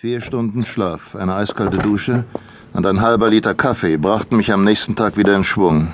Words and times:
Vier 0.00 0.20
Stunden 0.20 0.64
Schlaf, 0.64 1.16
eine 1.16 1.34
eiskalte 1.34 1.78
Dusche 1.78 2.22
und 2.72 2.86
ein 2.86 3.00
halber 3.00 3.30
Liter 3.30 3.54
Kaffee 3.54 3.96
brachten 3.96 4.36
mich 4.36 4.52
am 4.52 4.62
nächsten 4.62 4.94
Tag 4.94 5.16
wieder 5.16 5.34
in 5.34 5.42
Schwung. 5.42 5.88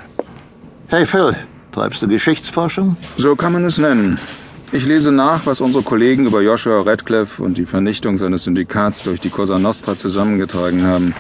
Hey 0.89 1.07
Phil, 1.07 1.35
treibst 1.73 2.03
du 2.03 2.09
Geschichtsforschung? 2.09 2.99
So 3.17 3.35
kann 3.35 3.55
man 3.55 3.65
es 3.65 3.79
nennen. 3.79 4.19
Ich 4.73 4.85
lese 4.85 5.11
nach, 5.11 5.47
was 5.47 5.63
unsere 5.63 5.83
Kollegen 5.83 6.27
über 6.27 6.43
Joshua 6.43 6.83
Radcliffe 6.83 7.43
und 7.43 7.57
die 7.57 7.65
Vernichtung 7.65 8.19
seines 8.19 8.43
Syndikats 8.43 9.03
durch 9.05 9.21
die 9.21 9.31
Cosa 9.31 9.59
Nostra 9.59 9.97
zusammengetragen 9.97 10.85
haben. 10.85 11.15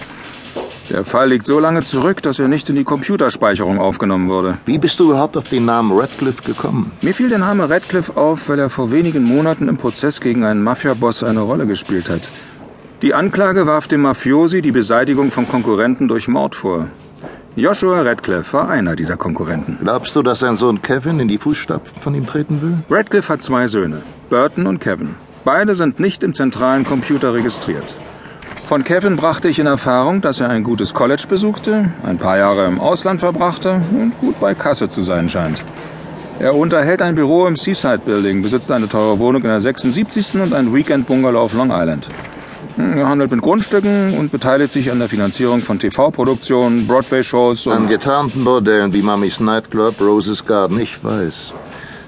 Der 0.90 1.06
Fall 1.06 1.30
liegt 1.30 1.46
so 1.46 1.60
lange 1.60 1.82
zurück, 1.82 2.20
dass 2.20 2.38
er 2.38 2.48
nicht 2.48 2.68
in 2.68 2.76
die 2.76 2.84
Computerspeicherung 2.84 3.78
aufgenommen 3.78 4.28
wurde. 4.28 4.58
Wie 4.66 4.76
bist 4.76 5.00
du 5.00 5.04
überhaupt 5.04 5.38
auf 5.38 5.48
den 5.48 5.64
Namen 5.64 5.98
Radcliffe 5.98 6.42
gekommen? 6.42 6.92
Mir 7.00 7.14
fiel 7.14 7.30
der 7.30 7.38
Name 7.38 7.70
Radcliffe 7.70 8.14
auf, 8.18 8.50
weil 8.50 8.58
er 8.58 8.68
vor 8.68 8.90
wenigen 8.90 9.24
Monaten 9.24 9.68
im 9.68 9.78
Prozess 9.78 10.20
gegen 10.20 10.44
einen 10.44 10.62
Mafiaboss 10.62 11.24
eine 11.24 11.40
Rolle 11.40 11.66
gespielt 11.66 12.10
hat. 12.10 12.28
Die 13.04 13.12
Anklage 13.12 13.66
warf 13.66 13.86
dem 13.86 14.00
Mafiosi 14.00 14.62
die 14.62 14.72
Beseitigung 14.72 15.30
von 15.30 15.46
Konkurrenten 15.46 16.08
durch 16.08 16.26
Mord 16.26 16.54
vor. 16.54 16.88
Joshua 17.54 18.00
Radcliffe 18.00 18.54
war 18.54 18.70
einer 18.70 18.96
dieser 18.96 19.18
Konkurrenten. 19.18 19.76
Glaubst 19.82 20.16
du, 20.16 20.22
dass 20.22 20.38
sein 20.38 20.56
Sohn 20.56 20.80
Kevin 20.80 21.20
in 21.20 21.28
die 21.28 21.36
Fußstapfen 21.36 22.00
von 22.00 22.14
ihm 22.14 22.26
treten 22.26 22.62
will? 22.62 22.78
Radcliffe 22.88 23.30
hat 23.30 23.42
zwei 23.42 23.66
Söhne, 23.66 24.00
Burton 24.30 24.66
und 24.66 24.80
Kevin. 24.80 25.16
Beide 25.44 25.74
sind 25.74 26.00
nicht 26.00 26.24
im 26.24 26.32
zentralen 26.32 26.84
Computer 26.84 27.34
registriert. 27.34 27.94
Von 28.64 28.84
Kevin 28.84 29.16
brachte 29.16 29.50
ich 29.50 29.58
in 29.58 29.66
Erfahrung, 29.66 30.22
dass 30.22 30.40
er 30.40 30.48
ein 30.48 30.64
gutes 30.64 30.94
College 30.94 31.24
besuchte, 31.28 31.92
ein 32.04 32.16
paar 32.16 32.38
Jahre 32.38 32.64
im 32.64 32.80
Ausland 32.80 33.20
verbrachte 33.20 33.82
und 33.92 34.18
gut 34.18 34.40
bei 34.40 34.54
Kasse 34.54 34.88
zu 34.88 35.02
sein 35.02 35.28
scheint. 35.28 35.62
Er 36.38 36.54
unterhält 36.54 37.02
ein 37.02 37.16
Büro 37.16 37.46
im 37.46 37.56
Seaside 37.56 38.00
Building, 38.02 38.40
besitzt 38.40 38.72
eine 38.72 38.88
teure 38.88 39.18
Wohnung 39.18 39.42
in 39.42 39.50
der 39.50 39.60
76. 39.60 40.36
und 40.36 40.54
ein 40.54 40.72
Weekend-Bungalow 40.72 41.42
auf 41.42 41.52
Long 41.52 41.70
Island. 41.70 42.08
Er 42.76 43.08
handelt 43.08 43.30
mit 43.30 43.40
Grundstücken 43.40 44.18
und 44.18 44.32
beteiligt 44.32 44.72
sich 44.72 44.90
an 44.90 44.98
der 44.98 45.08
Finanzierung 45.08 45.60
von 45.60 45.78
TV-Produktionen, 45.78 46.86
Broadway-Shows 46.88 47.68
und... 47.68 47.72
An 47.72 47.88
getarnten 47.88 48.44
Bordellen 48.44 48.92
wie 48.92 49.02
Mummy's 49.02 49.38
Nightclub, 49.38 50.00
Rose's 50.00 50.44
Garden, 50.44 50.80
ich 50.80 51.02
weiß. 51.04 51.52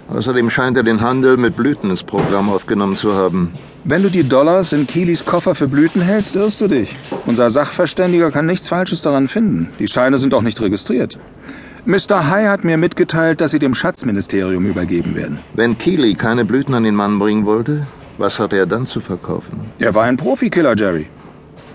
Außerdem 0.09 0.51
scheint 0.51 0.77
er 0.77 0.83
den 0.83 1.01
Handel 1.01 1.37
mit 1.37 1.57
Blüten 1.57 1.91
ins 1.91 2.03
Programm 2.03 2.49
aufgenommen 2.49 2.97
zu 2.97 3.15
haben. 3.15 3.53
Wenn 3.85 4.03
du 4.03 4.11
die 4.11 4.29
Dollars 4.29 4.73
in 4.73 4.87
Keelys 4.87 5.25
Koffer 5.25 5.55
für 5.55 5.69
Blüten 5.69 6.01
hältst, 6.01 6.35
irrst 6.35 6.61
du 6.61 6.67
dich. 6.67 6.97
Unser 7.27 7.51
Sachverständiger 7.51 8.33
kann 8.33 8.47
nichts 8.47 8.67
Falsches 8.67 9.03
daran 9.03 9.29
finden. 9.29 9.69
Die 9.79 9.87
Scheine 9.89 10.19
sind 10.19 10.35
auch 10.35 10.43
nicht 10.43 10.61
registriert. 10.61 11.19
Mr. 11.85 12.29
High 12.29 12.49
hat 12.49 12.65
mir 12.65 12.77
mitgeteilt, 12.77 13.41
dass 13.41 13.53
sie 13.53 13.61
dem 13.61 13.75
Schatzministerium 13.75 14.67
übergeben 14.67 15.15
werden. 15.15 15.39
Wenn 15.55 15.79
Keely 15.79 16.15
keine 16.15 16.45
Blüten 16.45 16.75
an 16.75 16.83
den 16.83 16.97
Mann 16.97 17.21
bringen 17.21 17.47
wollte, 17.47 17.87
was 18.19 18.39
hatte 18.39 18.57
er 18.57 18.67
dann 18.67 18.87
zu 18.87 19.01
verkaufen? 19.01 19.61
Er 19.79 19.95
war 19.95 20.05
ein 20.05 20.17
Profikiller, 20.17 20.75
Jerry. 20.77 21.09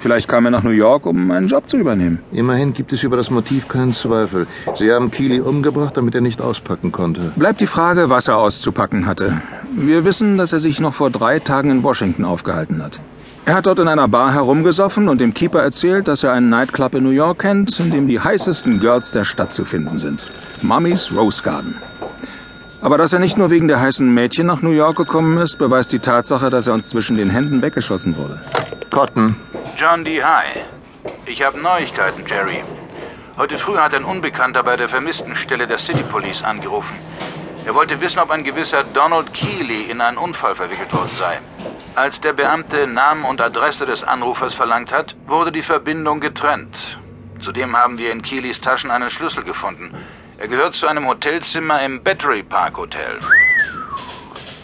Vielleicht 0.01 0.27
kam 0.27 0.45
er 0.45 0.51
nach 0.51 0.63
New 0.63 0.71
York, 0.71 1.05
um 1.05 1.29
einen 1.29 1.47
Job 1.47 1.69
zu 1.69 1.77
übernehmen. 1.77 2.19
Immerhin 2.31 2.73
gibt 2.73 2.91
es 2.91 3.03
über 3.03 3.17
das 3.17 3.29
Motiv 3.29 3.67
keinen 3.67 3.93
Zweifel. 3.93 4.47
Sie 4.75 4.91
haben 4.91 5.11
Keely 5.11 5.41
umgebracht, 5.41 5.95
damit 5.95 6.15
er 6.15 6.21
nicht 6.21 6.41
auspacken 6.41 6.91
konnte. 6.91 7.31
Bleibt 7.35 7.61
die 7.61 7.67
Frage, 7.67 8.09
was 8.09 8.27
er 8.27 8.37
auszupacken 8.37 9.05
hatte. 9.05 9.43
Wir 9.75 10.03
wissen, 10.03 10.39
dass 10.39 10.53
er 10.53 10.59
sich 10.59 10.79
noch 10.79 10.95
vor 10.95 11.11
drei 11.11 11.37
Tagen 11.37 11.69
in 11.69 11.83
Washington 11.83 12.25
aufgehalten 12.25 12.81
hat. 12.81 12.99
Er 13.45 13.55
hat 13.55 13.67
dort 13.67 13.79
in 13.79 13.87
einer 13.87 14.07
Bar 14.07 14.33
herumgesoffen 14.33 15.07
und 15.07 15.21
dem 15.21 15.35
Keeper 15.35 15.61
erzählt, 15.61 16.07
dass 16.07 16.23
er 16.23 16.31
einen 16.31 16.49
Nightclub 16.49 16.95
in 16.95 17.03
New 17.03 17.09
York 17.11 17.39
kennt, 17.39 17.79
in 17.79 17.91
dem 17.91 18.07
die 18.07 18.19
heißesten 18.19 18.79
Girls 18.79 19.11
der 19.11 19.23
Stadt 19.23 19.53
zu 19.53 19.65
finden 19.65 19.99
sind. 19.99 20.25
Mummy's 20.63 21.11
Rose 21.15 21.43
Garden. 21.43 21.75
Aber 22.81 22.97
dass 22.97 23.13
er 23.13 23.19
nicht 23.19 23.37
nur 23.37 23.51
wegen 23.51 23.67
der 23.67 23.79
heißen 23.79 24.11
Mädchen 24.11 24.47
nach 24.47 24.63
New 24.63 24.71
York 24.71 24.97
gekommen 24.97 25.37
ist, 25.37 25.57
beweist 25.57 25.91
die 25.91 25.99
Tatsache, 25.99 26.49
dass 26.49 26.65
er 26.65 26.73
uns 26.73 26.89
zwischen 26.89 27.15
den 27.15 27.29
Händen 27.29 27.61
weggeschossen 27.61 28.17
wurde. 28.17 28.41
Cotton. 28.89 29.35
John 29.77 30.03
D. 30.03 30.23
High. 30.23 30.65
Ich 31.27 31.43
habe 31.43 31.59
Neuigkeiten, 31.59 32.23
Jerry. 32.25 32.63
Heute 33.37 33.57
früh 33.57 33.77
hat 33.77 33.93
ein 33.93 34.03
Unbekannter 34.03 34.63
bei 34.63 34.77
der 34.77 34.89
Vermisstenstelle 34.89 35.67
der 35.67 35.77
City 35.77 36.03
Police 36.03 36.43
angerufen. 36.43 36.95
Er 37.65 37.75
wollte 37.75 38.01
wissen, 38.01 38.17
ob 38.17 38.31
ein 38.31 38.43
gewisser 38.43 38.83
Donald 38.83 39.31
Keeley 39.33 39.83
in 39.83 40.01
einen 40.01 40.17
Unfall 40.17 40.55
verwickelt 40.55 40.91
worden 40.91 41.11
sei. 41.17 41.37
Als 41.95 42.19
der 42.19 42.33
Beamte 42.33 42.87
Namen 42.87 43.25
und 43.25 43.41
Adresse 43.41 43.85
des 43.85 44.03
Anrufers 44.03 44.55
verlangt 44.55 44.91
hat, 44.91 45.15
wurde 45.27 45.51
die 45.51 45.61
Verbindung 45.61 46.19
getrennt. 46.19 46.99
Zudem 47.41 47.75
haben 47.75 47.97
wir 47.97 48.11
in 48.11 48.21
Keeleys 48.21 48.61
Taschen 48.61 48.91
einen 48.91 49.09
Schlüssel 49.09 49.43
gefunden. 49.43 49.93
Er 50.37 50.47
gehört 50.47 50.75
zu 50.75 50.87
einem 50.87 51.07
Hotelzimmer 51.07 51.83
im 51.83 52.03
Battery 52.03 52.43
Park 52.43 52.77
Hotel. 52.77 53.19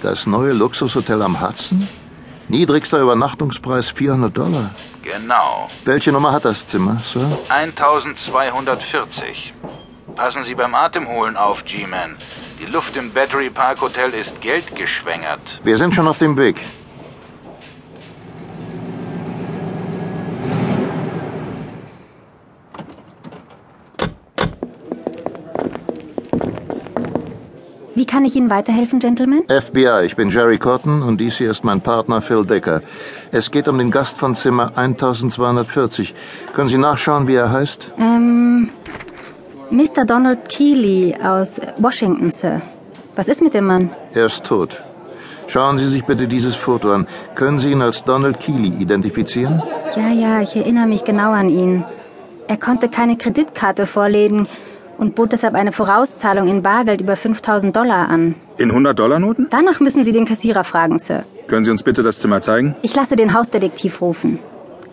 Das 0.01 0.27
neue 0.27 0.53
Luxushotel 0.53 1.21
am 1.21 1.41
Hudson? 1.41 1.87
Niedrigster 2.49 3.01
Übernachtungspreis 3.01 3.89
400 3.89 4.37
Dollar. 4.37 4.69
Genau. 5.03 5.67
Welche 5.85 6.11
Nummer 6.11 6.31
hat 6.31 6.45
das 6.45 6.67
Zimmer, 6.67 6.97
Sir? 7.03 7.27
1240. 7.49 9.53
Passen 10.15 10.43
Sie 10.43 10.55
beim 10.55 10.73
Atemholen 10.73 11.35
auf, 11.35 11.65
G-Man. 11.65 12.15
Die 12.59 12.65
Luft 12.65 12.95
im 12.97 13.11
Battery 13.11 13.49
Park 13.49 13.81
Hotel 13.81 14.13
ist 14.13 14.39
geldgeschwängert. 14.41 15.59
Wir 15.63 15.77
sind 15.77 15.93
schon 15.93 16.07
auf 16.07 16.19
dem 16.19 16.37
Weg. 16.37 16.61
Wie 27.97 28.05
kann 28.05 28.25
ich 28.25 28.35
Ihnen 28.35 28.51
weiterhelfen, 28.51 28.99
Gentlemen? 28.99 29.41
FBI, 29.47 30.05
ich 30.05 30.15
bin 30.15 30.29
Jerry 30.29 30.59
Cotton 30.59 31.01
und 31.01 31.19
dies 31.19 31.39
hier 31.39 31.49
ist 31.49 31.63
mein 31.63 31.81
Partner 31.81 32.21
Phil 32.21 32.45
Decker. 32.45 32.81
Es 33.31 33.49
geht 33.49 33.67
um 33.67 33.79
den 33.79 33.89
Gast 33.89 34.19
von 34.19 34.35
Zimmer 34.35 34.71
1240. 34.75 36.13
Können 36.53 36.69
Sie 36.69 36.77
nachschauen, 36.77 37.27
wie 37.27 37.33
er 37.33 37.51
heißt? 37.51 37.93
Ähm, 37.99 38.69
Mr. 39.71 40.05
Donald 40.05 40.47
Keeley 40.47 41.15
aus 41.23 41.59
Washington, 41.79 42.29
Sir. 42.29 42.61
Was 43.15 43.27
ist 43.27 43.41
mit 43.41 43.55
dem 43.55 43.65
Mann? 43.65 43.89
Er 44.13 44.27
ist 44.27 44.43
tot. 44.43 44.79
Schauen 45.47 45.79
Sie 45.79 45.87
sich 45.87 46.05
bitte 46.05 46.27
dieses 46.27 46.55
Foto 46.55 46.91
an. 46.91 47.07
Können 47.33 47.57
Sie 47.57 47.71
ihn 47.71 47.81
als 47.81 48.03
Donald 48.03 48.39
Keeley 48.39 48.79
identifizieren? 48.79 49.63
Ja, 49.95 50.09
ja, 50.09 50.41
ich 50.43 50.55
erinnere 50.55 50.85
mich 50.85 51.03
genau 51.03 51.31
an 51.31 51.49
ihn. 51.49 51.83
Er 52.47 52.57
konnte 52.57 52.89
keine 52.89 53.17
Kreditkarte 53.17 53.87
vorlegen 53.87 54.47
und 54.97 55.15
bot 55.15 55.31
deshalb 55.31 55.55
eine 55.55 55.71
Vorauszahlung 55.71 56.47
in 56.47 56.61
Bargeld 56.61 57.01
über 57.01 57.15
5000 57.15 57.75
Dollar 57.75 58.09
an. 58.09 58.35
In 58.57 58.71
100-Dollar-Noten? 58.71 59.47
Danach 59.49 59.79
müssen 59.79 60.03
Sie 60.03 60.11
den 60.11 60.25
Kassierer 60.25 60.63
fragen, 60.63 60.99
Sir. 60.99 61.23
Können 61.47 61.63
Sie 61.63 61.71
uns 61.71 61.83
bitte 61.83 62.03
das 62.03 62.19
Zimmer 62.19 62.41
zeigen? 62.41 62.75
Ich 62.81 62.95
lasse 62.95 63.15
den 63.15 63.33
Hausdetektiv 63.33 64.01
rufen. 64.01 64.39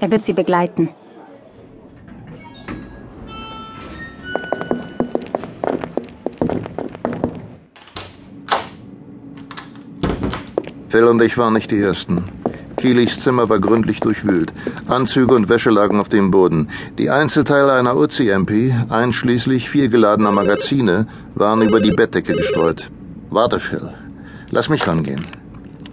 Er 0.01 0.11
wird 0.11 0.25
Sie 0.25 0.33
begleiten. 0.33 0.91
Phil 10.89 11.05
und 11.05 11.21
ich 11.23 11.37
waren 11.37 11.55
nicht 11.55 11.73
die 11.73 11.81
Ersten. 11.81 12.23
Keelys 12.84 13.19
Zimmer 13.19 13.49
war 13.49 13.61
gründlich 13.61 14.00
durchwühlt. 14.00 14.53
Anzüge 14.89 15.34
und 15.34 15.49
Wäsche 15.49 15.71
lagen 15.71 15.99
auf 15.99 16.11
dem 16.11 16.31
Boden. 16.31 16.69
Die 16.99 17.09
Einzelteile 17.09 17.72
einer 17.72 17.97
Uzi-MP, 17.97 18.75
einschließlich 18.91 19.71
vier 19.71 19.89
geladener 19.89 20.33
Magazine, 20.33 21.06
waren 21.34 21.62
über 21.62 21.81
die 21.81 21.93
Bettdecke 21.93 22.34
gestreut. 22.34 22.91
Warte, 23.31 23.59
Phil. 23.59 23.89
Lass 24.50 24.69
mich 24.69 24.87
rangehen. 24.87 25.27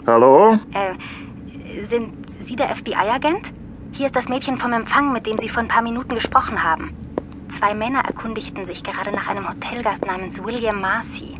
Hallo? 0.06 0.60
Äh, 0.74 1.86
sind 1.86 2.14
Sie 2.42 2.58
der 2.58 2.76
FBI-Agent? 2.76 3.54
Hier 3.94 4.08
ist 4.08 4.16
das 4.18 4.28
Mädchen 4.28 4.58
vom 4.58 4.74
Empfang, 4.74 5.14
mit 5.14 5.26
dem 5.26 5.38
Sie 5.38 5.48
vor 5.48 5.64
ein 5.64 5.70
paar 5.70 5.84
Minuten 5.84 6.16
gesprochen 6.16 6.62
haben. 6.62 6.92
Zwei 7.48 7.74
Männer 7.74 8.00
erkundigten 8.00 8.66
sich 8.66 8.84
gerade 8.84 9.14
nach 9.14 9.30
einem 9.30 9.48
Hotelgast 9.48 10.06
namens 10.06 10.44
William 10.44 10.82
Marcy. 10.82 11.38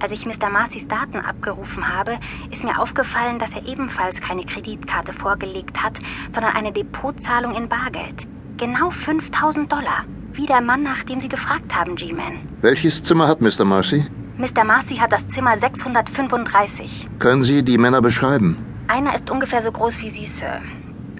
Als 0.00 0.12
ich 0.12 0.26
Mr. 0.26 0.48
Marcys 0.50 0.88
Daten 0.88 1.18
abgerufen 1.18 1.88
habe, 1.88 2.18
ist 2.50 2.64
mir 2.64 2.80
aufgefallen, 2.80 3.38
dass 3.38 3.52
er 3.52 3.66
ebenfalls 3.66 4.20
keine 4.20 4.44
Kreditkarte 4.44 5.12
vorgelegt 5.12 5.82
hat, 5.82 5.94
sondern 6.32 6.54
eine 6.54 6.72
Depotzahlung 6.72 7.54
in 7.54 7.68
Bargeld. 7.68 8.26
Genau 8.56 8.90
5000 8.90 9.70
Dollar. 9.70 10.04
Wie 10.32 10.46
der 10.46 10.60
Mann, 10.60 10.82
nach 10.82 11.02
dem 11.02 11.20
Sie 11.20 11.28
gefragt 11.28 11.74
haben, 11.74 11.94
G-Man. 11.94 12.40
Welches 12.62 13.02
Zimmer 13.02 13.28
hat 13.28 13.40
Mr. 13.40 13.64
Marcy? 13.64 14.04
Mr. 14.38 14.64
Marcy 14.64 14.96
hat 14.96 15.12
das 15.12 15.28
Zimmer 15.28 15.56
635. 15.56 17.06
Können 17.18 17.42
Sie 17.42 17.62
die 17.62 17.78
Männer 17.78 18.00
beschreiben? 18.00 18.56
Einer 18.88 19.14
ist 19.14 19.30
ungefähr 19.30 19.62
so 19.62 19.70
groß 19.70 19.98
wie 20.00 20.10
Sie, 20.10 20.26
Sir. 20.26 20.60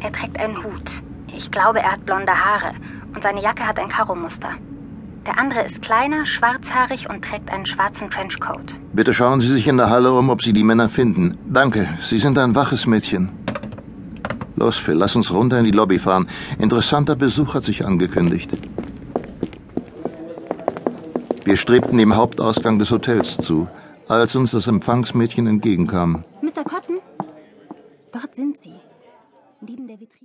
Er 0.03 0.13
trägt 0.13 0.39
einen 0.39 0.63
Hut. 0.63 0.91
Ich 1.29 1.51
glaube, 1.51 1.81
er 1.81 1.93
hat 1.93 2.05
blonde 2.07 2.33
Haare. 2.33 2.73
Und 3.15 3.23
seine 3.23 3.43
Jacke 3.43 3.67
hat 3.67 3.79
ein 3.79 3.89
Karo-Muster. 3.89 4.51
Der 5.27 5.39
andere 5.39 5.63
ist 5.63 5.81
kleiner, 5.83 6.27
schwarzhaarig 6.27 7.09
und 7.09 7.25
trägt 7.25 7.51
einen 7.51 7.65
schwarzen 7.65 8.11
Trenchcoat. 8.11 8.81
Bitte 8.93 9.15
schauen 9.15 9.41
Sie 9.41 9.49
sich 9.49 9.69
in 9.69 9.77
der 9.77 9.89
Halle 9.89 10.13
um, 10.13 10.31
ob 10.31 10.43
Sie 10.43 10.53
die 10.53 10.65
Männer 10.65 10.89
finden. 10.89 11.39
Danke, 11.47 11.89
Sie 12.03 12.19
sind 12.19 12.39
ein 12.39 12.55
waches 12.55 12.87
Mädchen. 12.87 13.31
Los, 14.57 14.77
Phil, 14.77 14.95
lass 14.95 15.15
uns 15.17 15.33
runter 15.33 15.59
in 15.59 15.65
die 15.65 15.71
Lobby 15.71 15.99
fahren. 15.99 16.29
Interessanter 16.59 17.17
Besuch 17.17 17.55
hat 17.55 17.63
sich 17.63 17.87
angekündigt. 17.87 18.57
Wir 21.45 21.57
strebten 21.57 21.99
dem 21.99 22.15
Hauptausgang 22.17 22.79
des 22.79 22.91
Hotels 22.91 23.37
zu, 23.37 23.69
als 24.09 24.37
uns 24.37 24.53
das 24.53 24.67
Empfangsmädchen 24.67 25.47
entgegenkam. 25.47 26.25
Mr. 26.41 26.65
Cotton? 26.65 26.99
Dort 28.13 28.35
sind 28.35 28.57
Sie. 28.59 28.75
Neben 29.61 29.87
der 29.87 30.01
Vitrine 30.01 30.21